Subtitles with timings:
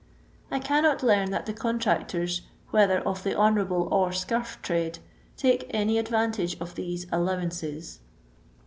[0.49, 4.97] I cannot learn that the contractors, whether of the honourable or scurf tnidc,
[5.37, 7.99] take any advantage of these" allowances."